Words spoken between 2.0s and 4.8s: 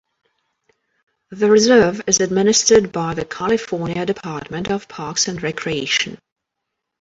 is administered by the California Department